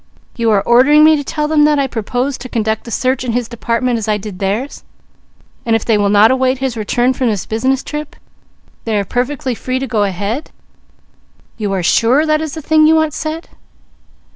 [0.35, 3.33] You are ordering me to tell them that I propose to conduct the search in
[3.33, 4.83] his department as I did theirs,
[5.63, 8.15] and if they will not await his return from this business trip,
[8.85, 10.49] they are perfectly free to go ahead
[11.57, 13.49] You are sure that is the thing you want said?